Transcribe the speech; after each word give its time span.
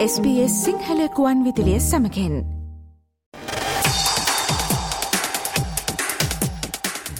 SBS 0.00 0.52
සිංහලකුවන් 0.64 1.40
විදිලිය 1.44 1.80
සමකෙන් 1.80 2.36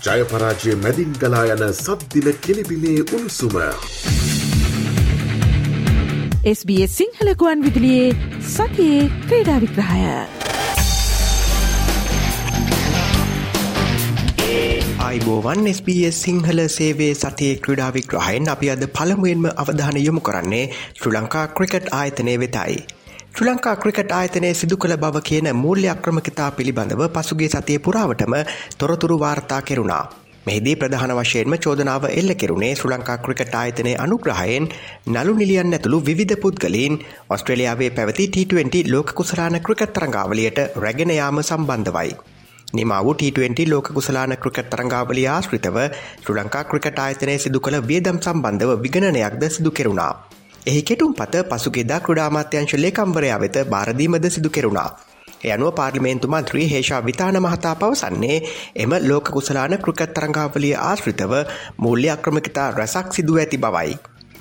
ජයපරාජය 0.07 0.77
මැදින් 0.77 1.13
ගලා 1.21 1.43
යන 1.47 1.65
සද්දින 1.75 2.33
කෙලිබිලේ 2.41 3.05
උණුසුම. 3.07 3.57
SBS 6.55 6.97
සිංහලකුවන් 6.97 7.65
විදිලියේ 7.65 8.17
සතියේ 8.49 9.11
ක්‍රීඩා 9.27 9.59
විග්‍රහය. 9.59 10.50
අයිබෝවන් 15.11 15.69
SBS 15.69 16.19
සිංහල 16.25 16.59
සේවේ 16.69 17.15
සතියේ 17.15 17.55
ක්‍රඩා 17.63 17.89
විග්‍රහයෙන් 17.95 18.45
අපි 18.53 18.67
අද 18.75 18.83
පළමුුවෙන්ම 18.97 19.47
අවධාන 19.63 19.97
යොමු 19.99 20.21
කරන්නේ 20.21 20.61
ශ්‍ර 20.75 21.11
ලංකා 21.15 21.43
ක්‍රිකට් 21.57 21.89
ආයතනය 21.93 22.35
වෙතයි. 22.43 22.77
ශ්‍ර 23.25 23.47
ලංකා 23.47 23.75
ක්‍රිකට් 23.83 24.15
ආයතනය 24.19 24.51
සිදු 24.55 24.77
කළ 24.77 24.95
බව 24.97 25.25
කියන 25.29 25.49
මූල්‍ය 25.63 25.89
අක්‍රමකිතා 25.95 26.49
පිළිබඳව 26.53 27.03
පසුගේ 27.11 27.51
සතිය 27.55 27.81
පුරාවටම 27.81 28.39
තොරතුරු 28.79 29.19
වාර්තා 29.19 29.61
කෙරුණා. 29.63 30.05
මෙහිදී 30.47 30.79
ප්‍රධාන 30.79 31.17
වශයෙන්ම 31.19 31.61
චෝදනාව 31.61 32.11
එල්ල 32.13 32.33
කෙරුණේ 32.37 32.73
ශ්‍ර 32.75 32.91
ලංකා 32.93 33.21
ක්‍රිකට් 33.25 33.55
ආයතනය 33.57 33.95
අනුග්‍රහයෙන් 33.99 34.73
නලු 35.13 35.33
නිලියන් 35.37 35.79
ඇතුළු 35.79 36.05
විධ 36.11 36.41
පුද්ගලින් 36.43 37.01
ඔස්ට්‍රලියාවේ 37.31 37.95
පැවති 37.97 38.33
T20 38.35 38.91
ලෝක 38.95 39.17
කුසලාන 39.19 39.65
ක්‍රිකත් 39.67 39.93
තරංගාවලියට 39.95 40.61
රැගෙනයාම 40.85 41.43
සම්බන්ධවයි. 41.43 42.13
නිමාව 42.73 43.07
T20 43.13 43.67
ලෝක 43.67 43.87
කුසලාන 43.91 44.33
ක්‍රිකට් 44.37 44.71
තරංගාවලිය 44.71 45.27
ආශ්‍රිතව 45.29 45.77
ශ්‍ර 46.17 46.35
ලංකා 46.37 46.65
ක්‍රිකට් 46.65 46.99
ආයතනය 46.99 47.35
සිදු 47.39 47.61
කළ 47.61 47.79
වියදම් 47.83 48.19
සම්බන්ධව 48.19 48.71
විගණනයක්ද 48.81 49.45
සිදු 49.51 49.71
කෙරුණා. 49.73 50.13
එහි 50.67 50.83
කෙටුම් 50.83 51.15
පත 51.15 51.43
පසුගේදා 51.49 52.01
ක්‍රඩාමාත්‍යංශ 52.01 52.75
ලේකම්වරයා 52.77 53.41
වෙත 53.41 53.57
බාරදීමද 53.67 54.27
සිදු 54.29 54.51
කෙරුණා. 54.51 54.91
යනුව 55.47 55.73
පාර්ලිමේන්තු 55.73 56.29
මන්ත්‍රී 56.29 56.69
හේෂා 56.69 57.03
විතාන 57.03 57.39
මහතා 57.39 57.75
පවසන්නේ 57.77 58.39
එම 58.77 58.93
ලෝක 59.03 59.31
කුසලාන 59.31 59.79
ක්‍රිකත් 59.79 60.15
තරංගාවලිය 60.15 60.75
ආශ්‍රිතව 60.81 61.33
මූල්‍ය 61.79 62.09
අක්‍රමකිතා 62.11 62.71
රැසක් 62.73 63.13
සිදුව 63.13 63.39
ඇති 63.39 63.59
බවයි. 63.59 63.99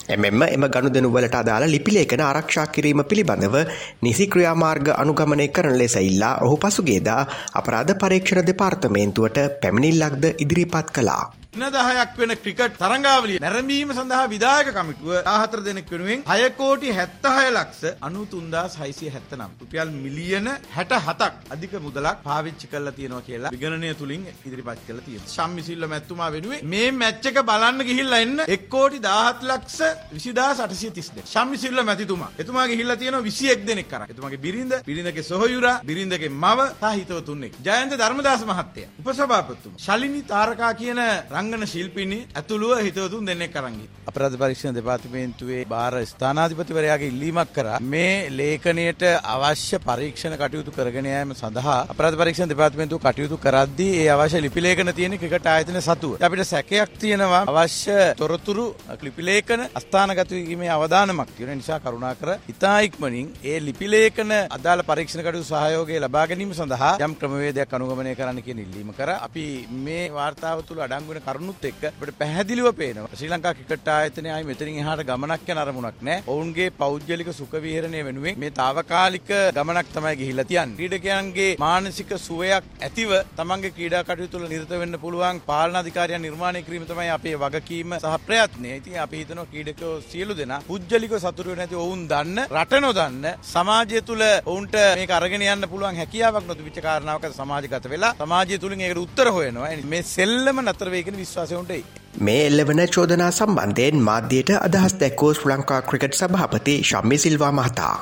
එමෙන්ම 0.10 0.42
එම 0.46 0.64
ගණුදනු 0.68 1.10
වලට 1.10 1.40
අදාළ 1.40 1.66
ලිපිලේඛන 1.68 2.24
ආරක්ෂා 2.24 2.68
කිරීම 2.70 3.04
පිළිබඳව 3.06 3.58
නිසි 4.02 4.28
ක්‍රියාමාර්ග 4.28 4.94
අනුගමනය 4.96 5.48
කරන 5.50 5.78
ලෙස 5.78 5.98
ඉල්ලා 6.02 6.36
ඔහු 6.42 6.56
පසුගේදා 6.60 7.22
අපරාධ 7.56 7.94
පරීක්ෂණ 7.98 8.48
දෙපාර්තමේන්තුවට 8.48 9.44
පැමිණිල්ලක්ද 9.62 10.26
ඉදිරිපත් 10.38 10.90
කළා. 10.92 11.24
දහයක් 11.54 12.18
වෙන 12.18 12.32
ක්‍රිකට් 12.44 12.78
තරංගාවලිය 12.78 13.40
නැරඹීම 13.42 13.92
සඳහා 13.92 14.28
විදායක 14.34 14.68
කමිටුව 14.72 15.14
14 15.26 15.64
දෙනෙක් 15.66 15.88
වෙනුවෙන් 15.90 16.22
6 16.26 16.50
කෝටි 16.60 16.92
76 16.94 17.50
ලක්ෂ 17.58 17.84
93679 18.02 19.50
රුපියල් 19.62 19.90
මිලියන 20.04 20.48
67ක් 20.76 21.34
අධික 21.54 21.74
මුදලක් 21.86 22.18
පාවිච්චි 22.28 22.68
කරලා 22.72 22.94
තියෙනවා 22.98 23.22
කියලා 23.28 23.52
විගණනය 23.56 23.94
තුලින් 24.02 24.28
ඉදිරිපත් 24.46 24.82
කරලා 24.88 25.06
තියෙනවා. 25.08 25.34
ශම්මි 25.36 25.62
සිල්ව 25.70 25.90
මැතිතුමා 25.94 26.30
වෙනුවෙන් 26.36 26.60
මේ 26.74 26.92
මැච් 26.92 27.26
එක 27.26 27.42
බලන්න 27.50 27.82
ගිහිල්ලා 27.90 28.22
එන්න 28.26 28.40
1 28.46 28.70
කෝටි 28.76 29.00
17 29.08 29.50
ලක්ෂ 29.50 29.80
20832. 30.14 31.26
ශම්මි 31.34 31.58
සිල්ව 31.58 31.84
මැතිතුමා. 31.90 32.30
එතුමා 32.38 32.68
ගිහිල්ලා 32.72 33.00
තියෙනවා 33.02 33.24
21 33.24 33.66
දෙනෙක් 33.72 33.90
කරා. 33.92 34.08
එතුමාගේ 34.14 34.44
බිරිඳ, 34.46 34.74
බිරිඳගේ 34.90 35.26
සොහොයුරා, 35.32 35.82
බිරිඳගේ 35.90 36.32
මව 36.44 36.60
සහ 36.80 36.94
හිතවතුන්ෙක්. 37.00 37.60
ජයන්ත 37.68 37.92
ධර්මදාස 38.02 38.46
මහත්තයා. 38.52 38.94
උපසභාපතිතුමා. 39.02 39.84
ශලිනි 39.88 40.22
තාරකා 40.34 40.74
කියන 40.84 41.00
රංගන 41.40 41.64
ශිල්පිනි 41.72 42.18
ඇතුළුව 42.40 42.72
හිතවතුන් 42.86 43.28
දෙන්නෙක් 43.30 43.56
අරන්ගි. 43.60 43.86
අපරාධ 44.10 44.36
පරීක්ෂණ 44.42 44.76
දෙපාර්තමේන්තුවේ 44.78 45.62
භාර 45.74 45.94
ස්ථානාධිපතිවරයාගේ 46.12 47.10
ඉල්ලීමක් 47.14 47.52
කරා 47.58 47.78
මේ 47.94 48.14
ලේඛනයට 48.40 49.04
අවශ්‍ය 49.34 49.78
පරීක්ෂණ 49.88 50.36
කටයුතු 50.42 50.72
කරගෙන 50.78 51.08
යාම 51.12 51.32
සඳහා 51.42 51.78
අපරාධ 51.94 52.18
පරීක්ෂණ 52.22 52.52
දෙපාර්තමේන්තුව 52.54 53.00
කටයුතු 53.06 53.38
කරද්දී 53.46 53.94
ඒ 54.02 54.10
අවශ්‍ය 54.16 54.42
ලිපි 54.46 54.66
ලේඛන 54.66 54.94
තියෙන 55.00 55.18
ක්‍රිකට් 55.22 55.50
ආයතන 55.54 55.80
සතුව. 55.82 56.18
අපිට 56.28 56.44
සැකයක් 56.54 56.98
තියෙනවා 57.04 57.44
අවශ්‍ය 57.54 57.98
තොරතුරු 58.22 58.66
ලිපි 59.08 59.28
ලේඛන 59.30 59.64
අස්ථානගත 59.82 60.36
වීමේ 60.38 60.72
අවදානමක් 60.78 61.32
තියෙන 61.38 61.58
නිසා 61.62 61.80
කරුණාකර 61.86 62.30
ඉතා 62.56 62.78
ඉක්මනින් 62.90 63.32
ඒ 63.52 63.60
ලිපි 63.68 63.92
ලේඛන 63.96 64.36
අදාළ 64.58 64.84
පරීක්ෂණ 64.92 65.26
කටයුතු 65.28 65.50
සහයෝගය 65.54 66.02
ලබා 66.06 66.26
ගැනීම 66.30 66.54
සඳහා 66.60 66.94
යම් 67.08 67.16
ක්‍රමවේදයක් 67.22 67.78
අනුගමනය 67.80 68.16
කරන්න 68.20 68.44
කියන 68.48 68.64
ඉල්ලීම 68.66 68.94
කරා. 69.00 69.20
අපි 69.28 69.46
මේ 69.86 70.06
වාර්තාව 70.20 70.66
තුළ 70.68 70.86
අඩංගු 70.88 71.14
වෙන 71.14 71.28
කරුණුත් 71.30 71.66
එක්ක 71.72 71.84
අපිට 71.92 72.18
පැහැදිලිව 72.22 72.68
පේනවා 72.82 73.10
ශ්‍රී 73.20 73.32
ලංකා 73.34 73.54
ක්‍රිකට් 73.58 73.90
ආයතනය 73.96 74.30
ආයි 74.36 74.50
මෙතනින් 74.50 74.80
එහාට 74.84 75.04
ගමනක් 75.10 75.50
යන 75.54 75.62
අරමුණක් 75.64 76.00
නැහැ. 76.08 76.24
ඔවුන්ගේ 76.34 76.70
පෞද්ගලික 76.82 77.30
සුඛ 77.40 77.56
විහරණය 77.66 78.02
වෙනුවෙන් 78.08 78.40
මේ 78.44 78.52
తాවකාලික 78.62 79.30
ගමනක් 79.58 79.88
තමයි 79.96 80.16
ගිහිල්ලා 80.22 80.48
තියන්නේ. 80.52 80.78
ක්‍රීඩකයන්ගේ 80.80 81.58
මානසික 81.66 82.12
සුවයක් 82.28 82.64
ඇතිව 82.88 83.12
තමන්ගේ 83.40 83.74
ක්‍රීඩා 83.78 84.04
කටයුතු 84.10 84.42
වල 84.42 84.48
නිරත 84.54 84.74
වෙන්න 84.84 85.00
පුළුවන් 85.04 85.42
පාලන 85.50 85.80
අධිකාරියන් 85.82 86.26
නිර්මාණය 86.28 86.64
කිරීම 86.68 86.86
තමයි 86.92 87.10
අපේ 87.18 87.36
වගකීම 87.44 87.98
සහ 88.00 88.18
ප්‍රයත්නය. 88.28 88.70
ඉතින් 88.80 88.98
අපි 89.06 89.22
හිතනවා 89.22 89.48
ක්‍රීඩකයෝ 89.54 89.94
සියලු 90.12 90.38
දෙනා 90.42 90.62
පුද්ගලිකව 90.70 91.16
සතුටු 91.20 91.50
වෙන්නේ 91.50 91.60
නැති 91.62 91.82
ඔවුන් 91.86 92.04
දන්න 92.12 92.40
රට 92.48 92.82
නොදන්න 92.86 93.30
සමාජය 93.54 94.02
තුළ 94.10 94.26
ඔවුන්ට 94.52 94.76
මේක 95.02 95.16
අරගෙන 95.20 95.48
යන්න 95.54 95.70
පුළුවන් 95.72 96.02
හැකියාවක් 96.02 96.50
නොතිබිච්ච 96.50 96.82
කාරණාවක 96.88 97.30
සමාජගත 97.40 97.90
වෙලා 97.94 98.14
සමාජය 98.22 98.62
තුලින් 98.64 98.86
ඒකට 98.88 99.04
උත්තර 99.06 99.28
හොයනවා. 99.38 99.72
මේ 99.94 100.04
සෙල්ලම 100.16 100.64
නතර 100.66 100.90
වෙයි 100.94 101.08
කියන 101.20 101.26
විශ්වාසය 101.26 101.56
උන්ට 101.56 101.72
එයි. 101.72 101.84
මේ 102.20 102.46
එල්ලවන 102.48 102.82
චෝදනා 102.88 103.32
සම්බන්ධයෙන් 103.32 103.98
මාධ්‍යයට 104.10 104.52
අදහස් 104.58 104.96
දැක්වෝ 105.02 105.34
ශ්‍ර 105.34 105.52
ලංකා 105.52 105.82
ක්‍රිකට් 105.82 106.14
සභාපති 106.14 106.76
ශම්මි 106.84 107.18
සිල්වා 107.18 107.52
මහතා. 107.52 107.96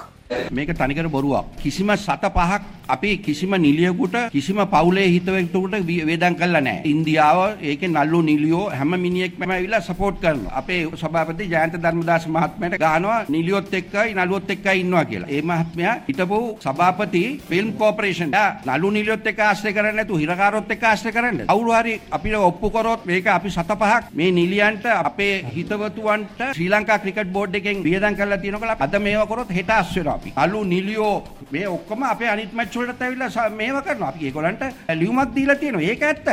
මේක 0.51 0.73
තනිකර 0.73 1.09
බොරුවක්. 1.09 1.45
කිසිම 1.63 1.91
සත 1.97 2.23
පහක් 2.35 2.61
අපි 2.95 3.17
කිසිම 3.25 3.51
නිලියෙකුට 3.65 4.15
කිසිම 4.31 4.59
පවුලේ 4.73 5.07
හිතවෙකුට 5.13 5.73
වේදම් 6.09 6.35
කළා 6.39 6.61
නැහැ. 6.61 6.81
ඉන්දියාව 6.91 7.39
ඒකේ 7.61 7.89
නල්ලු 7.89 8.21
නිලියෝ 8.21 8.69
හැම 8.69 8.91
මිනිහෙක්ම 9.05 9.41
ඇවිල්ලා 9.49 9.81
සපෝට් 9.81 10.19
කරනවා. 10.21 10.53
අපේ 10.59 10.81
සභාපති 11.01 11.49
ජයන්ත 11.53 11.75
ධර්මදාස 11.83 12.27
මහත්මයාට 12.27 12.79
ගහනවා 12.83 13.19
නිලියොත් 13.35 13.73
එක්කයි 13.73 14.13
නළුවොත් 14.13 14.51
එක්කයි 14.55 14.79
ඉන්නවා 14.83 15.05
කියලා. 15.05 15.29
ඒ 15.29 15.41
මහත්මයා 15.41 15.95
හිටපු 16.09 16.39
සභාපති 16.65 17.23
ෆිල්ම් 17.49 17.73
කෝපරේෂන් 17.73 18.35
නලු 18.67 18.91
නිලියොත් 18.91 19.27
එක්ක 19.27 19.39
ආශ්‍රය 19.39 19.73
කරන්නේ 19.73 19.97
නැතුව 19.99 20.19
හිරකාරොත් 20.23 20.71
එක්ක 20.71 20.83
ආශ්‍රය 20.83 21.11
කරන්නේ. 21.11 21.45
කවුරු 21.45 21.71
හරි 21.79 21.95
අපිට 22.11 22.35
ඔප්පු 22.49 22.69
කරොත් 22.69 23.05
මේක 23.05 23.27
අපි 23.37 23.49
සත 23.49 23.71
පහක් 23.81 24.03
මේ 24.13 24.31
නිලියන්ට 24.31 24.85
අපේ 24.85 25.45
හිතවතුන්ට 25.55 26.39
ශ්‍රී 26.53 26.69
ලංකා 26.73 26.99
ක්‍රිකට් 27.03 27.33
බෝඩ් 27.35 27.55
එකෙන් 27.55 27.83
වියදම් 27.83 28.15
කරලා 28.19 28.37
තියෙනකොට 28.37 28.81
අද 28.81 28.95
මේවා 28.99 29.27
කරොත් 29.27 29.49
හෙට 29.57 29.69
අස් 29.69 29.95
වෙනවා. 29.95 30.15
අපි. 30.17 30.33
අලු 30.35 30.63
නිලියෝ 30.63 31.15
මේ 31.51 31.67
ඔක්කොම 31.67 32.03
අපේ 32.03 32.29
අනිත් 32.29 32.53
මැච් 32.53 32.73
වලට 32.77 33.01
ඇවිල්ලා 33.01 33.49
මේව 33.59 33.77
කරනවා. 33.85 34.09
අපි 34.09 34.25
ඒගොල්ලන්ට 34.27 34.63
ලියුමක් 35.01 35.33
දීලා 35.35 35.55
තියෙනවා. 35.61 35.81
ඒක 35.91 36.01
ඇත්ත. 36.01 36.27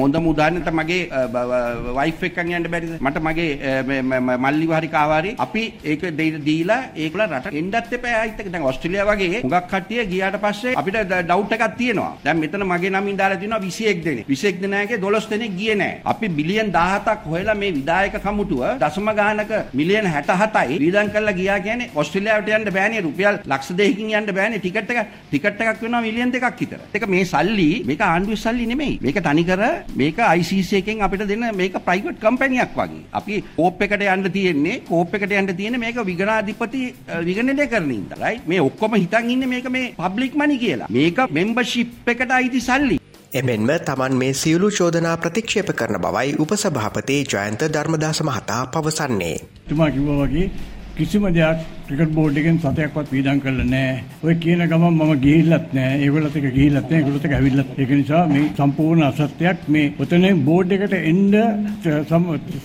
හොඳම 0.00 0.26
උදාහරණය 0.32 0.60
තමයි 0.66 0.78
මගේ 0.80 1.02
වයිෆ් 1.98 2.22
එක්කන් 2.28 2.52
යන්න 2.58 2.70
බැරිද? 2.74 2.92
මට 3.00 3.22
මගේ 3.26 3.50
මල්ලිව 4.44 4.72
හරි 4.78 4.90
කාවාරි 4.96 5.34
අපි 5.44 5.62
ඒක 5.92 6.04
දීලා 6.48 6.80
ඒගොල්ල 7.04 7.24
රට 7.28 7.54
එන්නත් 7.62 7.92
එපා 7.98 8.16
ආයිත් 8.20 8.42
දැන් 8.52 8.66
ඕස්ට්‍රේලියාව 8.70 9.12
වගේ 9.12 9.42
හුඟක් 9.44 9.70
කට්ටිය 9.72 10.06
ගියාට 10.12 10.40
පස්සේ 10.44 10.76
අපිට 10.82 11.00
ඩවුට් 11.12 11.56
එකක් 11.58 11.76
තියෙනවා. 11.80 12.12
දැන් 12.24 12.40
මෙතන 12.42 12.66
මගේ 12.72 12.92
නමින් 12.96 13.20
දාලා 13.22 13.40
තියෙනවා 13.44 13.62
21 13.68 14.04
දෙනෙක්. 14.08 14.26
21 14.34 14.62
දෙනාගේ 14.66 15.00
12 15.06 15.30
දෙනෙක් 15.34 15.56
ගියේ 15.60 15.78
නැහැ. 15.82 16.00
අපි 16.14 16.28
බිලියන් 16.40 16.72
17ක් 16.78 17.32
හොයලා 17.34 17.58
මේ 17.62 17.72
විධායක 17.78 18.20
කමුටුව 18.26 18.66
දශම 18.84 19.14
ගානක 19.22 19.52
මිලියන 19.80 20.12
67යි 20.16 20.78
වියදම් 20.84 21.14
කරලා 21.16 21.38
ගියා 21.40 21.60
කියන්නේ 21.68 21.90
ඕස්ට්‍රේලියාවට 21.94 22.54
යන්න 22.58 22.74
බෑනේ 22.78 23.04
රුපියල් 23.08 23.28
රුපියල් 23.28 23.52
ලක්ෂ 23.52 23.76
දෙකකින් 23.78 24.10
යන්න 24.18 24.34
බෑනේ 24.34 24.57
ටිකට් 24.58 24.90
එක 24.92 25.00
ටිකට් 25.30 25.62
එකක් 25.64 25.82
වෙනවා 25.84 26.02
මිලියන් 26.06 26.32
දෙකක් 26.34 26.60
විතර. 26.60 26.80
ඒක 26.94 27.06
මේ 27.14 27.24
සල්ලි 27.32 27.68
මේක 27.90 28.04
ආණ්ඩුවේ 28.08 28.42
සල්ලි 28.44 28.66
නෙමෙයි. 28.72 28.98
මේක 29.06 29.20
තනිකර 29.28 29.62
මේක 30.02 30.20
ICC 30.38 30.70
එකෙන් 30.80 31.02
අපිට 31.06 31.26
දෙන 31.32 31.46
මේක 31.62 31.78
ප්‍රයිවට් 31.88 32.20
කම්පැනියක් 32.24 32.76
වගේ. 32.78 33.02
අපි 33.12 33.42
කෝප් 33.56 33.82
එකට 33.82 34.06
යන්න 34.06 34.30
තියෙන්නේ 34.36 34.80
කෝප් 34.90 35.14
එකට 35.14 35.36
යන්න 35.40 35.56
තියෙන්නේ 35.60 35.84
මේක 35.84 36.00
විගණාධිපති 36.10 36.84
විගණනය 37.28 37.66
කරන 37.74 37.90
ඉඳ. 37.98 38.14
රයිට් 38.22 38.46
මේ 38.46 38.64
ඔක්කොම 38.68 38.96
හිතන් 39.02 39.34
ඉන්නේ 39.34 39.52
මේක 39.54 39.68
මේ 39.70 39.92
පබ්ලික් 39.98 40.34
මනි 40.34 40.58
කියලා. 40.64 40.88
මේක 40.90 41.20
මෙම්බර්ෂිප් 41.30 42.08
එකට 42.14 42.38
අයිති 42.38 42.60
සල්ලි. 42.60 42.98
එමෙන්ම 43.32 43.70
තමන් 43.86 44.14
මේ 44.16 44.32
සියලු 44.34 44.70
චෝදනා 44.70 45.16
ප්‍රතික්ෂේප 45.22 45.70
කරන 45.78 45.98
බවයි 46.04 46.30
උපසභාපති 46.42 47.16
ජයන්ත 47.32 47.62
ධර්මදාස 47.74 48.20
මහතා 48.22 48.62
පවසන්නේ. 48.66 49.36
තුමා 49.68 49.90
කිව්වා 49.90 50.16
වගේ 50.22 50.46
කිසිම 50.98 51.24
දෙයක් 51.34 51.58
ක්‍රිකට් 51.88 52.12
බෝඩ් 52.14 52.38
එකෙන් 52.40 52.56
සතයක්වත් 52.58 53.10
වීදම් 53.14 53.38
කරලා 53.42 53.66
නැහැ. 53.66 54.02
ඔය 54.24 54.34
කියන 54.42 54.62
ගමන් 54.70 54.96
මම 54.96 55.12
ගිහිල්ලත් 55.24 55.66
නැහැ. 55.72 56.00
ඒගොල්ලොත් 56.04 56.36
එක 56.38 56.46
ගිහිල්ලත් 56.56 56.76
නැහැ. 56.82 56.98
ඒගොල්ලොත් 56.98 57.26
එක 57.26 57.34
ඇවිල්ලත්. 57.36 57.70
ඒක 57.78 57.90
නිසා 58.00 58.22
මේ 58.32 58.48
සම්පූර්ණ 58.58 59.06
අසත්‍යයක් 59.08 59.58
මේ 59.68 59.92
ඔතන 60.02 60.26
බෝඩ් 60.48 60.74
එකට 60.76 60.94
එන්න 61.00 61.32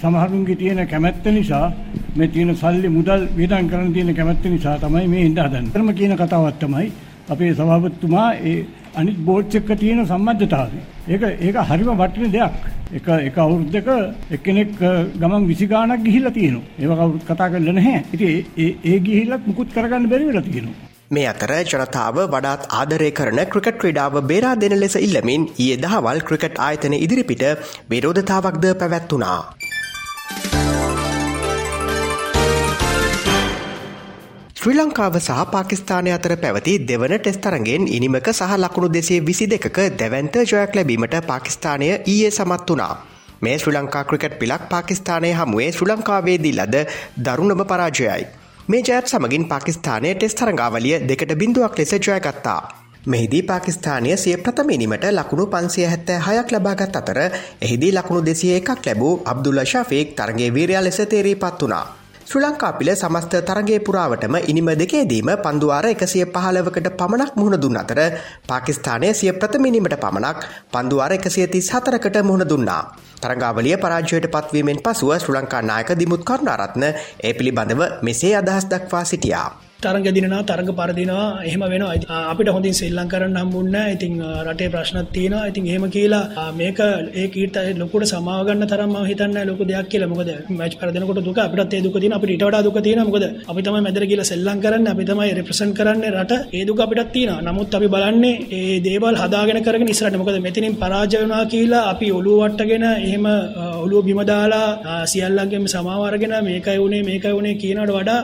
සමහරුන්ගේ 0.02 0.60
තියෙන 0.62 0.82
කැමැත්ත 0.88 1.26
නිසා 1.32 1.66
මේ 2.16 2.32
තියෙන 2.36 2.56
සල්ලි 2.56 2.90
මුදල් 2.90 3.28
වීදම් 3.38 3.70
කරන්න 3.72 3.94
තියෙන 3.96 4.16
කැමැත්ත 4.16 4.46
නිසා 4.56 4.78
තමයි 4.80 5.08
මේ 5.08 5.26
ඉඳ 5.30 5.40
හදන්නේ. 5.40 5.74
ධර්ම 5.74 5.94
කියන 6.00 6.16
කතාවක් 6.18 6.58
තමයි 6.60 6.88
අපේ 7.30 7.52
සභාපතිතුමා 7.54 8.30
ඒ 8.46 8.58
අනිත් 8.96 9.18
බෝඩ්ස් 9.28 9.58
එක්ක 9.60 9.70
තියෙන 9.82 10.06
සම්බන්ධතාවය. 10.06 10.80
ඒක 11.08 11.24
ඒක 11.42 11.60
හරිම 11.70 11.92
වටින 12.02 12.32
දෙයක්. 12.32 12.56
එක 12.94 13.08
එක 13.20 13.38
අවුරුද්දක 13.38 13.90
එක්කෙනෙක් 14.38 14.74
ගමන් 15.16 15.48
20 15.52 15.70
ගාණක් 15.74 16.08
ගිහිල්ලා 16.08 16.36
තියෙනවා. 16.38 16.72
ඒව 16.80 16.96
කවුරුත් 16.96 17.28
කතා 17.30 17.52
කරලා 17.54 17.78
නැහැ. 17.80 18.04
ඉතින් 18.14 18.30
ඒ 18.58 18.70
ඒ 18.86 18.98
ගිහිල්ලත් 19.08 19.48
මුකුත් 19.50 19.76
කරගන්න 19.76 20.10
බැරි 20.12 20.30
වෙලා 20.30 20.46
තියෙනවා. 20.50 20.90
මේ 21.12 21.28
අතර 21.32 21.54
ජනතාව 21.64 22.18
වඩාත් 22.28 22.70
ආදරය 22.80 23.12
කරන 23.20 23.44
ක්‍රිකට් 23.52 23.80
ක්‍රීඩාව 23.82 24.16
බේරා 24.32 24.56
දෙන 24.62 24.80
ලෙස 24.80 24.96
ඉල්ලමින් 25.02 25.52
ඊයේ 25.54 25.82
දහවල් 25.84 26.26
ක්‍රිකට් 26.30 26.64
ආයතන 26.68 27.00
ඉදිරිපිට 27.00 27.46
විරෝධතාවක්ද 27.92 28.66
පැවැත්වුණා. 28.82 29.40
ශ්‍රී 34.64 34.78
ලංකාව 34.80 35.16
සහ 35.18 35.40
පාකිස්තානය 35.54 36.10
අතර 36.16 36.34
පැවති 36.42 36.74
දෙවන 36.90 37.14
ටෙස් 37.16 37.38
තරගෙන් 37.38 37.88
ඉනිමක 37.96 38.28
සහ 38.30 38.52
ලකුණු 38.58 38.88
දෙසේ 38.88 39.18
විසි 39.20 39.46
දෙකක 39.46 39.78
දැවන්ත 40.00 40.36
ජොයක් 40.42 40.76
ලැබීමට 40.76 41.16
පාකිස්තානය 41.30 41.88
ඊයේ 42.04 42.30
සමත් 42.30 42.70
වනා. 42.70 42.94
මේ 43.42 43.56
ශ්‍රී 43.58 43.74
ලංකා 43.76 44.04
ක්‍රිකට් 44.04 44.38
පිලක් 44.42 44.64
පාකිස්තානය 44.70 45.32
හමුවේ 45.34 45.68
ශ්‍රී 45.72 45.90
ලංකාවේදී 45.90 46.54
ලද 46.54 46.76
දරුණම 47.26 47.64
පරාජයයි. 47.72 48.24
මේ 48.68 48.82
ජයත් 48.82 49.12
සමගින් 49.12 49.48
පාකිස්තානය 49.48 50.14
ටෙස් 50.14 50.36
තරංගාවලිය 50.36 50.96
දෙකට 51.10 51.34
බිඳුවක් 51.42 51.76
ලෙස 51.80 51.92
ජයගත්තා. 51.98 52.62
මෙහිදී 53.06 53.44
පාකිස්තානය 53.44 54.16
සිය 54.18 54.38
ප්‍රථමනිමට 54.38 55.10
ලකුණු 55.12 55.48
පන්සිය 55.48 55.86
හැත්තෑ 55.86 56.22
හයක් 56.28 56.54
ලබාගත් 56.54 56.96
අතර 57.02 57.20
එහිදී 57.66 57.92
ලකුණු 57.98 58.22
දෙසිය 58.26 58.54
එකක් 58.60 58.72
ලැබූ 58.86 59.12
අබ්දුල්ල 59.26 59.60
ශාෆෙක් 59.66 60.16
තරගේ 60.16 60.50
වීරයා 60.56 60.86
ලෙස 60.88 61.02
තේරී 61.06 61.36
පත් 61.36 61.62
වනා. 61.64 62.03
ශ්‍රී 62.24 62.42
ලංකාපිල 62.42 62.90
සමස්ත 62.92 63.34
තරගේ 63.42 63.80
පුරාවටම 63.80 64.36
ඉනිම 64.44 64.70
දෙකේදීම 64.74 65.30
පන්දුවාර 65.38 65.88
එකසිය 65.88 66.24
පහලවකට 66.28 66.88
පමණක් 67.00 67.34
මුහුණ 67.36 67.58
දුන්න 67.58 67.80
අතර 67.82 68.00
පාකිස්තානය 68.48 69.10
සිය 69.14 69.34
ප්‍රථමිනිමට 69.34 69.96
පමණක් 69.98 70.48
පන්දුවාර 70.74 71.16
එකසිය 71.18 71.48
තිස් 71.48 71.68
හතරකට 71.70 72.18
මුහුණ 72.22 72.46
දුන්නා. 72.46 72.82
තරගාවලිය 73.22 73.76
පරාජයට 73.78 74.30
පත්වීමෙන් 74.30 74.80
පසුව 74.80 75.12
ශ්‍රී 75.18 75.38
ලංකා 75.38 75.62
නායක 75.64 75.92
දිමුත් 75.96 76.24
කරුණාරත්න 76.24 76.88
ඒ 76.88 77.34
පිළිබඳව 77.34 77.84
මෙසේ 78.02 78.34
අදහස් 78.36 78.66
දක්වා 78.68 79.06
සිටියා. 79.06 79.48
තරග 79.86 80.08
දිනවා 80.18 80.42
තරග 80.50 80.70
පරදිනවා 80.80 81.28
එහෙම 81.48 81.64
වෙන 81.74 81.84
අපිට 82.32 82.50
හොඳින් 82.56 82.76
සෙල්ලං 82.82 83.08
කරන්න 83.14 83.38
හම්බුන්න 83.42 83.78
ඉතින් 83.96 84.14
රටේ 84.48 84.70
ප්‍රශ්නත් 84.74 85.10
තියෙනවා. 85.16 85.48
ඉතින් 85.52 85.68
එහෙම 85.68 85.86
කියලා 85.96 86.52
මේක 86.60 86.80
ඒ 87.22 87.28
කීර්ත 87.34 87.58
ලොකුට 87.82 88.06
සමාවගන්න 88.12 88.68
තරම් 88.72 88.94
හිතන්න 89.10 89.38
ලොකු 89.50 89.64
දෙයක් 89.72 89.88
කියලා. 89.92 90.12
මොකද 90.14 90.32
මැච් 90.60 90.74
පරදිනකොට 90.80 91.22
දුක 91.28 91.40
අපිටත් 91.46 91.74
ඒ 91.74 91.82
දුක 91.86 91.96
තියෙනවා. 92.00 92.20
අපිට 92.20 92.34
ඊට 92.36 92.46
වඩා 92.48 92.64
දුක 92.68 92.78
තියෙනවා. 92.88 93.10
මොකද 93.10 93.26
අපි 93.52 93.62
තමයි 93.68 93.82
මැදට 93.88 94.08
ගිහලා 94.12 94.30
සෙල්ලම් 94.32 94.58
කරන්නේ. 94.66 94.94
අපි 94.96 95.04
තමයි 95.10 95.32
රිප්‍රසන්ට් 95.40 95.76
කරන්නේ 95.80 96.14
රට. 96.16 96.34
ඒ 96.58 96.64
දුක 96.70 96.84
අපිටත් 96.86 97.12
තියෙනවා. 97.16 97.46
නමුත් 97.48 97.76
අපි 97.80 97.88
බලන්නේ 97.96 98.36
ඒ 98.60 98.80
දේවල් 98.88 99.16
හදාගෙන 99.24 99.62
කරගෙන 99.68 99.94
ඉස්සරහට. 99.96 100.20
මොකද 100.22 100.40
මෙතනින් 100.48 100.76
පරාජය 100.84 101.16
වුණා 101.16 101.44
කියලා 101.54 101.84
අපි 101.94 102.08
ඔළුව 102.20 102.40
වට්ටගෙන 102.44 102.86
එහෙම 103.08 103.26
ඔළුව 103.84 104.06
බිම 104.08 104.22
දාලා 104.32 105.00
සියල්ලන්ගේම 105.12 105.66
සමාව 105.74 106.02
අරගෙන 106.10 106.36
මේකයි 106.48 106.80
උනේ 106.86 107.04
මේකයි 107.10 107.34
උනේ 107.40 107.56
කියනවට 107.64 107.94
වඩා 107.98 108.20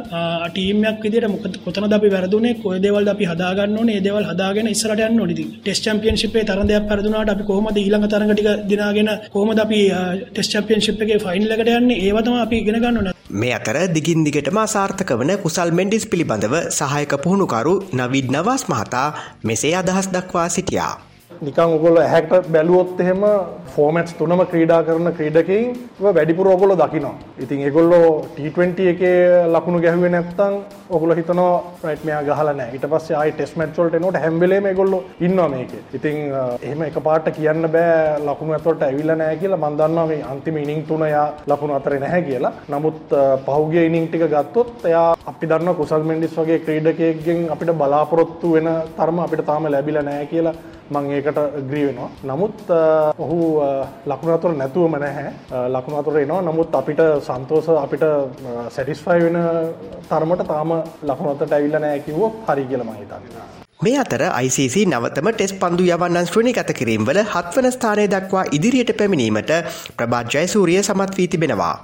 ටීම් 0.50 0.84
එකක් 0.92 1.04
විදිහට 1.06 1.32
මොකද 1.34 1.49
කොතනද 1.66 1.94
අපි 1.94 2.10
වැරදුනේ 2.14 2.54
කොයි 2.64 2.80
දේවල්ද 2.86 3.12
අපි 3.14 3.30
හදාගන්න 3.32 3.78
ඕනේ 3.80 3.98
ඒ 3.98 4.06
දේවල් 4.08 4.28
හදාගෙන 4.32 4.68
ඉස්සරහට 4.68 5.04
යන්න 5.06 5.22
ඕනේ 5.22 5.36
ඉතින්. 5.36 5.50
ටෙස්ට් 5.58 5.86
චැම්පියන්ෂිප් 5.86 6.36
එකේ 6.36 6.50
තරඟ 6.50 6.70
දෙයක් 6.72 6.90
වැරදුනාට 6.92 7.34
අපි 7.36 7.48
කොහොමද 7.50 7.78
ඊළඟ 7.78 8.08
තරඟ 8.08 8.34
ටික 8.34 8.68
දිනාගෙන 8.72 9.10
කොහොමද 9.30 9.64
අපි 9.66 9.82
ටෙස්ට් 10.28 10.54
චැම්පියන්ෂිප් 10.54 11.04
එකේ 11.06 11.20
ෆයිනල් 11.20 11.52
එකට 11.52 11.74
යන්නේ? 11.74 12.00
ඒව 12.06 12.22
තමයි 12.22 12.46
අපි 12.46 12.62
ඉගෙන 12.62 12.80
ගන්න 12.80 13.00
ඕනේ. 13.00 13.18
මේ 13.32 13.54
අතර 13.54 13.78
දිගින් 13.90 14.26
දිගටම 14.26 14.58
අසාර්ථක 14.60 15.12
වන 15.16 15.36
කුසල් 15.44 15.72
මෙන්ඩිස් 15.74 16.10
පිළිබඳව 16.14 16.56
සහායක 16.72 17.14
පුහුණුකරු 17.26 17.76
නවිඩ් 17.94 18.34
නවාස් 18.36 18.66
මහතා 18.72 19.08
මෙසේ 19.44 19.76
අදහස් 19.76 20.10
දක්වා 20.10 20.50
සිටියා. 20.50 21.09
නිකන් 21.42 21.74
ඔගොල්ලෝ 21.76 22.02
ඇහැට 22.04 22.48
බැලුවොත් 22.54 22.98
එහෙම 23.04 23.22
ෆෝමැට්ස් 23.74 24.14
තුනම 24.20 24.42
ක්‍රීඩා 24.52 24.80
කරන 24.88 25.10
ක්‍රීඩකයින් 25.18 25.68
වැඩිපුර 26.16 26.48
ඔගොල්ලෝ 26.54 26.76
දකිනවා. 26.82 27.14
ඉතින් 27.44 27.62
ඒගොල්ලෝ 27.68 28.08
T20 28.38 28.88
එකේ 28.94 29.20
ලකුණු 29.54 29.80
ගැහුවේ 29.86 30.10
නැත්නම් 30.16 30.56
ඔගොල්ලෝ 30.98 31.16
හිතනවා 31.20 31.54
රයිට් 31.84 32.04
මෙයා 32.08 32.24
ගහලා 32.30 32.54
නැහැ. 32.54 32.74
ඊට 32.76 32.88
පස්සේ 32.94 33.16
ආයි 33.20 33.32
ටෙස්ට් 33.36 33.56
මැච් 33.62 33.72
වලට 33.78 33.96
එනකොට 34.00 34.20
හැම 34.24 34.40
වෙලේම 34.42 34.68
ඒගොල්ලෝ 34.72 35.00
ඉන්නවා 35.28 35.48
මේකේ. 35.54 35.80
ඉතින් 35.98 36.18
එහෙම 36.62 36.82
එකපාරට 36.88 37.30
කියන්න 37.38 37.70
බෑ 37.76 38.20
ලකුණු 38.26 38.58
අතරට 38.58 38.84
ඇවිල්ලා 38.88 39.18
නැහැ 39.22 39.38
කියලා 39.44 39.62
මම 39.62 39.78
දන්නවා 39.82 40.06
මේ 40.12 40.26
අන්තිම 40.32 40.58
ඉනිං 40.64 40.82
තුන 40.90 41.06
එයා 41.10 41.28
ලකුණු 41.52 41.78
අතරේ 41.78 42.02
නැහැ 42.04 42.22
කියලා. 42.28 42.54
නමුත් 42.74 43.16
පහුගිය 43.46 43.86
ඉනිං 43.86 44.10
ටික 44.10 44.26
ගත්තොත් 44.34 44.90
එයා 44.92 45.08
අපි 45.32 45.52
දන්නවා 45.54 45.80
කුසල් 45.80 46.04
මෙන්ඩිස් 46.12 46.36
වගේ 46.42 46.60
ක්‍රීඩකයෙක්ගෙන් 46.68 47.48
අපිට 47.56 47.74
බලාපොරොත්තු 47.84 48.54
වෙන 48.58 48.70
තරම 49.00 49.24
අපිට 49.28 49.46
තාම 49.52 49.72
ලැබිලා 49.76 50.06
නැහැ 50.10 50.30
කියලා 50.34 50.58
මං 50.96 51.12
ඒකට 51.16 51.40
ග්‍රී 51.70 51.86
වෙනවා. 51.88 52.10
නමුත් 52.24 52.58
ඔහු 53.26 53.40
ලකුණු 54.12 54.34
අතර 54.36 54.54
නැතුවම 54.62 54.98
නැහැ. 55.06 55.32
ලකුණු 55.76 56.02
අතර 56.02 56.20
එනවා. 56.24 56.42
නමුත් 56.42 56.76
අපිට 56.76 57.02
සන්තෝෂ 57.28 57.70
අපිට 57.86 58.06
සැටිස්ෆයි 58.76 59.20
වෙන 59.26 59.40
තරමට 60.10 60.46
තාම 60.52 60.76
ලකුණු 61.04 61.32
අතට 61.34 61.58
ඇවිල්ලා 61.58 61.84
නැහැ 61.86 62.06
කිව්වොත් 62.08 62.46
හරි 62.48 62.66
කියලා 62.72 62.88
මම 62.88 63.02
හිතන්නේ. 63.02 63.48
මේ 63.86 63.98
අතර 64.00 64.22
ICC 64.46 64.76
නවතම 64.86 65.28
ටෙස් 65.34 65.54
පන්දු 65.60 65.84
යවන්නන් 65.90 66.26
ශ්‍රණිගත 66.32 66.72
කිරීම්වල 66.80 67.20
හත්වන 67.34 67.68
ස්ථානය 67.76 68.08
දක්වා 68.14 68.44
ඉදිරියට 68.58 68.92
පැමිණීමට 69.02 69.54
ප්‍රභාත් 69.98 70.34
ජයසූරිය 70.36 70.82
සමත් 70.84 71.18
වී 71.20 71.28
තිබෙනවා. 71.36 71.76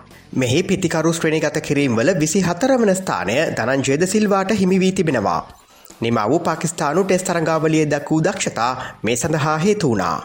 මෙහි 0.42 0.64
පිතිකරු 0.70 1.14
ශ්‍රණිගත 1.14 1.60
කිරීම්වල 1.68 2.12
විසි 2.24 2.42
හතරවන 2.48 2.92
ස්ථානය 3.02 3.38
ධනංජයද 3.60 4.04
සිල්වාට 4.14 4.52
හිමි 4.62 4.80
වී 4.84 4.92
තිබෙනවා. 4.92 5.40
නිම 6.06 6.22
වූ 6.28 6.40
පාකිස්ානු 6.42 7.04
ටෙස් 7.04 7.24
තරංගාවලිය 7.24 7.86
දක්වූ 7.88 8.24
දක්ෂතා 8.24 8.72
මේ 9.04 9.16
සඳහා 9.16 9.58
හේතු 9.60 9.90
වුණා. 9.90 10.18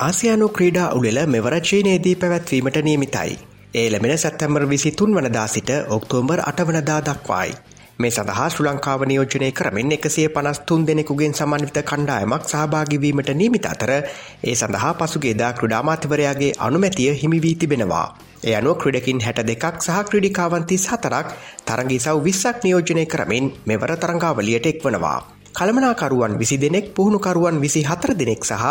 ආසියානු 0.00 0.48
ක්‍රීඩා 0.50 0.90
උළෙල 0.92 1.20
මෙවර 1.26 1.54
චීනයේදී 1.62 2.16
පැවැත්වීමට 2.16 2.76
නියමිතයි. 2.82 3.38
ඒ 3.74 3.86
ලැබෙන 3.90 4.18
සැත්තැම්බර් 4.18 4.64
විසි 4.68 4.90
තුන් 4.92 5.14
වනදා 5.14 5.46
සිට 5.46 5.70
ඔක්තෝම්බර් 5.88 6.40
අටවනදා 6.46 7.00
දක්වායි. 7.02 7.56
මේ 7.98 8.10
සඳහා 8.10 8.44
ශ්‍ර 8.46 8.64
ලංකාව 8.64 9.00
නියෝජනය 9.04 9.46
කරමින් 9.52 9.92
එකසිය 9.94 10.26
පනස් 10.28 10.58
තුන් 10.62 10.82
දෙනෙකුගෙන් 10.86 11.32
සමන්විත 11.32 11.78
කණ්ඩායමක් 11.82 12.44
සහභාගිවීමට 12.44 13.30
නීමිත 13.34 13.64
අතර 13.66 13.90
ඒ 13.92 14.54
සඳහා 14.54 14.92
පසුගේදා 14.94 15.48
ක්‍රඩාමාතිවරයාගේ 15.52 16.50
අනුමැතිය 16.58 17.08
හිමිවී 17.14 17.54
තිබෙනවා. 17.56 18.04
එය 18.44 18.54
අනුව 18.54 18.76
ක්‍රඩකින් 18.76 19.18
හැට 19.20 19.40
දෙකක් 19.42 19.64
සහ 19.78 19.98
ක්‍රඩිකාවන්තිස් 20.10 20.84
හතරක් 20.90 21.32
තරගී 21.64 21.98
සව් 21.98 22.14
විස්සක් 22.22 22.60
නියෝජනය 22.62 23.04
කරමින් 23.06 23.48
මෙවර 23.66 23.92
තරංගාවලියට 23.96 24.68
එක්වනවා. 24.68 25.18
කළමනාකරුවන් 25.52 26.38
විසි 26.38 26.56
දෙනෙක් 26.56 26.94
පුහුණුකරුවන් 26.94 27.58
විසි 27.58 27.82
හතර 27.82 28.14
දෙනෙක් 28.14 28.44
සහ 28.44 28.62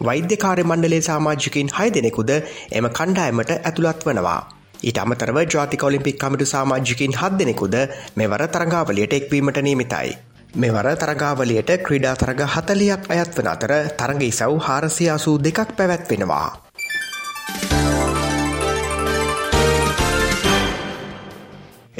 වෛද්‍යකාරය 0.00 0.64
මණ්ඩලේ 0.64 1.00
සාමාජිකින් 1.02 1.72
හය 1.78 1.88
දෙනෙකුද 1.90 2.34
එම 2.72 2.90
කණ්ඩායමට 2.90 3.54
ඇතුළත් 3.58 4.06
වනවා. 4.06 4.42
ඊට 4.82 4.98
අමතරව 4.98 5.38
ජාතික 5.46 5.82
ඔලිම්පික් 5.82 6.18
කමිටු 6.18 6.46
සාමාජිකින් 6.46 7.14
හත් 7.14 7.38
දෙනෙකුද 7.38 7.74
මෙවර 8.16 8.46
තරගාවලියට 8.48 9.14
එක්වීමට 9.14 9.62
නීමිතයි. 9.62 10.16
මෙවර 10.56 10.86
තරගාවලියට 10.96 11.70
ක්‍රීඩා 11.82 12.16
තරග 12.16 12.40
හතලියක් 12.48 13.08
අයත් 13.10 13.38
වන 13.38 13.48
අතර 13.48 13.72
තරග 13.96 14.20
ඉසව් 14.24 14.58
හාරසිය 14.60 15.10
අසූ 15.10 15.36
දෙකක් 15.40 15.76
පැවැත්වෙනවා. 15.76 16.48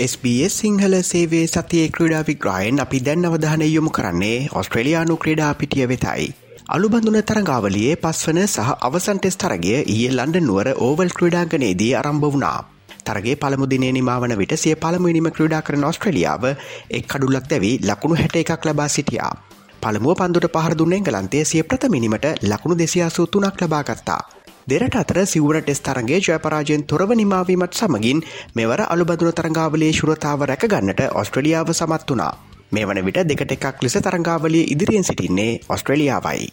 SBS 0.04 0.54
සිංහල 0.58 0.94
සේවේ 1.02 1.46
සතියේ 1.48 1.90
ක්‍රඩා 1.90 2.22
විග්‍රහයෙන් 2.26 2.80
අපි 2.80 2.98
දැන් 3.00 3.26
අවධානය 3.26 3.66
යොමු 3.68 3.90
කරන්නේ 3.90 4.48
ඔස්ට්‍රලයානු 4.52 5.16
ක්‍රඩා 5.16 5.52
පිටිය 5.54 5.86
වෙතයි. 5.88 6.24
අලුබඳුන 6.66 7.16
තරගාවලියේ 7.21 7.97
පස්වන 7.97 8.38
සහ 8.42 8.68
අවසන් 8.80 9.18
ටෙස් 9.18 9.37
තරගය 9.37 9.73
ඊයේ 9.85 10.12
ලන්ඩන් 10.12 10.47
නුවර 10.49 10.68
ඕවල් 10.76 11.11
ක්‍රඩාගනයේදී 11.11 11.90
අරම්භ 11.94 12.25
වුණා. 12.26 12.64
තරගේ 13.04 13.35
පළමුදිනේ 13.37 13.90
නිමාවන 13.92 14.33
විට 14.38 14.54
සිය 14.56 14.73
පළමුනිම 14.75 15.28
ක්‍රඩා 15.30 15.61
කරන 15.61 15.85
ඔස්ට්‍රලියාව 15.85 16.47
එක් 16.90 17.04
කඩුල්ලක් 17.06 17.50
දැවී 17.50 17.75
ලකුණු 17.83 18.16
හැට 18.16 18.37
එකක් 18.37 18.64
ලබා 18.64 18.88
සිටියා. 18.88 19.33
පළමුුව 19.83 20.16
පන්දුට 20.16 20.49
පහරදුන්නේ 20.54 21.02
ගලන්තේ 21.02 21.44
සිය 21.44 21.62
ප්‍රථමිනිමට 21.64 22.26
ලකුණු 22.44 22.78
දෙසියාසූ 22.78 23.26
තුනක් 23.28 23.61
ලබාගත්තා. 23.61 24.18
දෙරට 24.66 24.97
අතර 24.97 25.21
සිවුණ 25.26 25.61
ටෙස් 25.61 25.80
තරගේ 25.83 26.23
ජයපරාජයෙන් 26.23 26.87
තොරව 26.87 27.12
නිමාවීමත් 27.14 27.75
සමගින් 27.75 28.25
මෙවර 28.54 28.87
අලුබදුන 28.87 29.33
තරංගාවලේ 29.35 29.92
ශුරතාව 29.92 30.49
රැකගන්නට 30.49 31.06
ඔස්ට්‍රලියාව 31.14 31.75
සමත් 31.75 32.11
වනා. 32.11 32.33
මේ 32.74 32.86
වන 32.88 33.04
විට 33.06 33.24
දෙකට 33.28 33.56
එකක් 33.56 33.82
ලෙස 33.82 33.96
තරංගාවලිය 34.00 34.64
ඉදිරියෙන් 34.74 35.04
සිටින්නේ 35.04 35.52
ඔස්ට්‍රලියාවයි. 35.68 36.48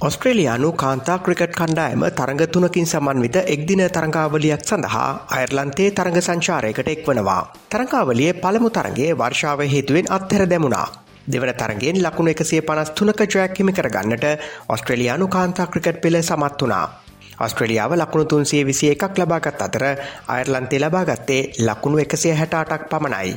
ඔස්ට්‍රේලයානු 0.00 0.68
කාන්තා 0.72 1.18
ක්‍රිකට් 1.18 1.54
කණ්ඩායම 1.58 2.02
තරඟ 2.10 2.42
තුනකින් 2.48 2.86
සමන්විත 2.86 3.36
එක්දින 3.46 3.82
තරංගාවලියක් 3.88 4.62
සඳහා 4.62 5.06
අයර්ලන්තේ 5.28 5.86
තරඟ 5.90 6.20
සංචාරයකට 6.20 6.88
එක්වනවා. 6.88 7.42
තරංගාවලිය 7.70 8.32
පළමු 8.34 8.70
තරගේ 8.70 9.14
වර්ෂාව 9.14 9.62
හේතුවෙන් 9.74 10.10
අත්හැර 10.10 10.44
දැමුණා. 10.50 10.88
දෙවන 11.26 11.52
තරගෙන් 11.54 12.02
ලකුණු 12.02 12.30
එකසේ 12.30 12.60
පනස් 12.62 12.90
තුනක 12.90 13.24
ජයක් 13.26 13.56
හිමි 13.58 13.72
කරගන්නට 13.72 14.26
ඔස්ට්‍රලයානු 14.68 15.28
කාන්තා 15.28 15.66
ක්‍රිකට් 15.66 16.02
පෙළ 16.02 16.20
සමත් 16.22 16.62
වනා. 16.62 17.03
ඔස්ට්‍රලියාව 17.40 17.92
ලකුණු 17.94 18.24
තුන්සේ 18.24 18.66
විසිය 18.66 18.90
එකක් 18.90 19.18
ලබාගත් 19.18 19.62
අතර 19.62 19.84
අයර්ලන්තේ 20.28 20.80
ලබාගත්තේ 20.80 21.42
ලකුණු 21.60 21.98
එකසිය 21.98 22.34
හැටාටක් 22.34 22.88
පමණයි. 22.90 23.34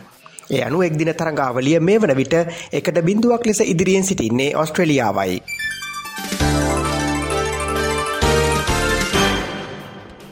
ඒ 0.52 0.62
අනු 0.64 0.82
එක්දින 0.82 1.14
තරඟාවලිය 1.14 1.80
මේ 1.80 2.02
වන 2.02 2.16
විට 2.16 2.36
එකට 2.74 3.00
බිඳුවක් 3.04 3.46
ලෙස 3.46 3.62
ඉදිරියෙන් 3.64 4.04
සිටින්නේ 4.04 4.56
ඔස්ට්‍රලියාවයි. 4.56 5.42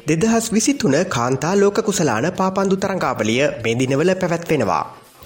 දෙදහස් 0.07 0.51
විසිතුන 0.53 0.95
කාන්තා 1.07 1.55
ලෝක 1.60 1.81
කුසලාන 1.81 2.27
පාපන්දු 2.34 2.75
තරංගාවලිය 2.77 3.41
මේ 3.63 3.79
දිනවල 3.79 4.12
පැවැත්වෙනවා. 4.15 4.84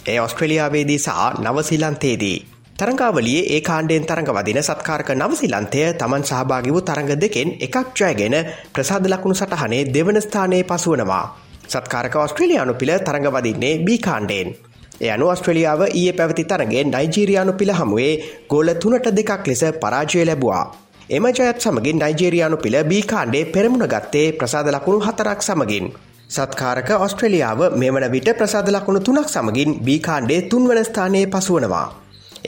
ඒ 0.08 0.19
ඔස්ට්‍රලියාවේදී 0.19 1.00
සහ 1.00 1.12
නවසිලන්තේදී. 1.39 2.59
තරංගාවලියේ 2.79 3.43
ඒ 3.50 3.62
කාණ්ඩයෙන් 3.62 4.05
තරඟවදින 4.05 4.59
සත්කාරක 4.63 5.09
නවසිලන්තය 5.12 5.81
තමන් 5.93 6.24
සහභාගි 6.24 6.69
වූ 6.69 6.81
තරඟ 6.81 7.12
දෙකෙන් 7.15 7.50
එකක් 7.59 7.77
ජයගෙන 7.98 8.36
ප්‍රසාද 8.74 9.05
ලකුණු 9.07 9.36
සටහනේ 9.36 9.81
දෙවන 9.88 10.19
ස්ථානයේ 10.21 10.63
පසුවනවා. 10.63 11.25
සත්කාරක 11.67 12.15
ඔස්ට්‍රලියානු 12.17 12.74
පිළ 12.74 12.91
තරඟවදින්නේ 13.00 13.74
බී 13.79 14.00
කාණ්ඩයෙන්. 14.00 14.48
එය 15.01 15.09
අනු 15.09 15.27
ඔස්ට්‍රලියාව 15.27 15.81
ඊයේ 15.89 16.13
e 16.13 16.17
පැවති 16.17 16.43
තරගේ 16.45 16.83
නයිජීරියානු 16.86 17.53
පිළ 17.53 17.71
හමුවේ 17.74 18.13
ගෝල 18.50 18.69
තුනට 18.75 19.07
දෙකක් 19.13 19.48
ලෙස 19.48 19.63
පරාජය 19.81 20.25
ලැබවා. 20.25 20.63
එම 21.09 21.25
ජයත් 21.29 21.59
සමගින් 21.59 21.98
නයිජේරයානු 22.00 22.57
පිළ 22.57 22.77
බී 22.86 23.03
කාණ්ඩේ 23.03 23.45
පෙරමුණ 23.48 23.88
ගත්තේ 23.88 24.27
ප්‍රසාද 24.33 24.67
ලකුණු 24.69 25.00
හතරක් 25.01 25.41
සමගින්. 25.43 25.86
සත්කාරක 26.29 26.89
ඔස්ට්‍රලියාව 26.98 27.62
මෙවන 27.75 28.05
විට 28.12 28.29
ප්‍රසාද 28.38 28.67
ලකුණු 28.69 29.00
තුනක් 29.01 29.29
සමගින් 29.29 29.71
බීකාණ්ඩේ 29.81 30.41
තුන්වන 30.43 30.86
ස්ථානයේ 30.86 31.27
පසුවනවා. 31.27 31.88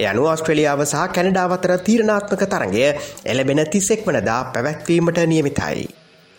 එය 0.02 0.08
අනු 0.08 0.22
ඔස්ට්‍රලියාව 0.26 0.80
සහ 0.84 1.02
කැනඩාවතර 1.16 1.72
තීරණාත්මක 1.80 2.44
තරගය 2.52 2.86
එලබෙන 3.26 3.60
තිස්සෙක් 3.68 4.00
වනදා 4.08 4.38
පැවැත්වීමට 4.54 5.20
නියමිතයි. 5.26 5.84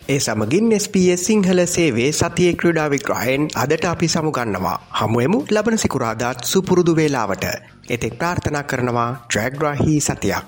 ඒ 0.01 0.17
සමගින් 0.19 0.65
SBS 0.77 1.21
සිංහල 1.23 1.61
සේවේ 1.67 2.09
සතිය 2.11 2.49
ක්‍රඩා 2.55 2.87
විග්‍රහයෙන් 2.93 3.45
අදට 3.55 3.85
අපි 3.85 4.07
සමුගන්නවා. 4.07 4.77
හමුවමු 4.99 5.39
ලබන 5.49 5.77
සිකුරාදාත් 5.77 6.43
සුපුරුදු 6.43 6.95
වේලාවට. 6.95 7.45
එතෙක් 7.89 8.17
ප්‍රාර්ථනා 8.17 8.63
කරනවා 8.63 9.09
ඩ්‍රැග්‍රාහි 9.21 9.95
සතියක්. 9.99 10.43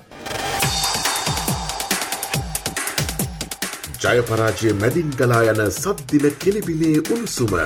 ජයපරාජය 4.04 4.74
මැදින් 4.74 5.16
ගලා 5.16 5.42
යන 5.46 5.64
සද්දිල 5.72 6.30
කෙලිබිලේ 6.38 6.96
උණුසුම. 7.06 7.56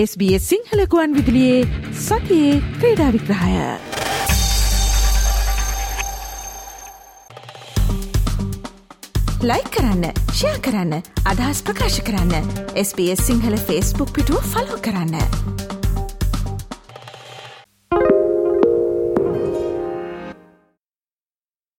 SBS 0.00 0.44
සිංහලකුවන් 0.48 1.14
විදිලියේ 1.16 1.64
සතියේ 2.04 2.52
ක්‍රීඩා 2.80 3.08
විග්‍රහය. 3.12 3.56
ලයි 9.42 9.64
කරන්න 9.74 10.06
ෂයා 10.30 10.58
කරන්න 10.66 10.94
අදහස් 11.32 11.60
ප්‍රකාශ 11.62 12.00
කරන්න 12.06 12.48
SBS 12.84 13.26
සිංහල 13.28 13.58
ෆස්බුක් 13.66 14.14
පිටුව 14.16 14.48
ෆලෝ 14.54 14.80
කරන්න. 14.86 15.59